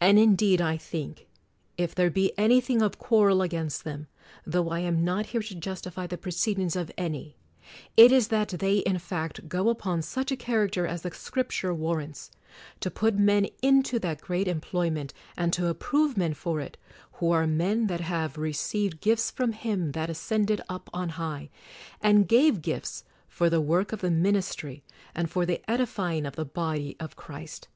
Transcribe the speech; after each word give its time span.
And 0.00 0.18
indeed 0.18 0.60
I 0.60 0.76
think, 0.76 1.28
if 1.78 1.94
there 1.94 2.10
be 2.10 2.36
any 2.36 2.60
thing 2.60 2.82
of 2.82 2.98
quarrel 2.98 3.42
against 3.42 3.84
them,— 3.84 4.08
tho 4.44 4.70
I 4.70 4.80
am 4.80 5.04
not 5.04 5.26
here 5.26 5.40
to 5.40 5.54
justify 5.54 6.08
the 6.08 6.18
proceedings 6.18 6.74
of 6.74 6.90
any,— 6.98 7.36
it 7.96 8.10
is 8.10 8.26
that 8.26 8.48
they, 8.48 8.78
in 8.78 8.98
fact, 8.98 9.48
go 9.48 9.68
upon 9.68 10.02
such 10.02 10.32
a 10.32 10.36
character 10.36 10.84
as 10.84 11.02
the 11.02 11.12
Scripture 11.14 11.72
warrants: 11.72 12.32
To 12.80 12.90
put 12.90 13.14
men 13.14 13.46
into 13.62 14.00
that 14.00 14.20
great 14.20 14.48
employment, 14.48 15.14
and 15.38 15.52
to 15.52 15.68
approve 15.68 16.16
men 16.16 16.34
for 16.34 16.60
it, 16.60 16.76
who 17.12 17.30
are 17.30 17.46
men 17.46 17.86
that 17.86 18.00
have 18.00 18.36
"received 18.36 19.00
gifts 19.00 19.30
from 19.30 19.52
Him 19.52 19.92
that 19.92 20.10
ascended 20.10 20.60
up 20.68 20.90
on 20.92 21.10
high, 21.10 21.50
and 22.00 22.26
gave 22.26 22.62
gifts" 22.62 23.04
for 23.28 23.48
the 23.48 23.60
work 23.60 23.92
of 23.92 24.00
the 24.00 24.10
ministry 24.10 24.82
and 25.14 25.30
for 25.30 25.46
the 25.46 25.62
edifying 25.70 26.26
of 26.26 26.34
the 26.34 26.44
body 26.44 26.96
of 26.98 27.14
Christ. 27.14 27.68